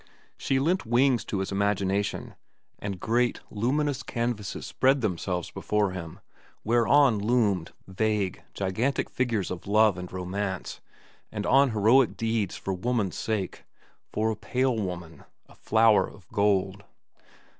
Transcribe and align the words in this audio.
She 0.35 0.57
lent 0.57 0.83
wings 0.83 1.23
to 1.25 1.41
his 1.41 1.51
imagination, 1.51 2.33
and 2.79 2.99
great, 2.99 3.39
luminous 3.51 4.01
canvases 4.01 4.65
spread 4.65 5.01
themselves 5.01 5.51
before 5.51 5.91
him 5.91 6.21
whereon 6.63 7.19
loomed 7.19 7.73
vague, 7.87 8.41
gigantic 8.55 9.11
figures 9.11 9.51
of 9.51 9.67
love 9.67 9.99
and 9.99 10.11
romance, 10.11 10.81
and 11.31 11.45
of 11.45 11.73
heroic 11.73 12.17
deeds 12.17 12.55
for 12.57 12.73
woman's 12.73 13.15
sake—for 13.15 14.31
a 14.31 14.35
pale 14.35 14.75
woman, 14.75 15.23
a 15.47 15.53
flower 15.53 16.09
of 16.09 16.27
gold. 16.29 16.83